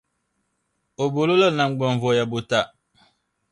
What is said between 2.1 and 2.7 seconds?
buta.